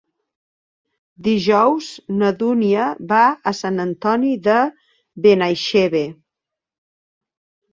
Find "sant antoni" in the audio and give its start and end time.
3.59-4.33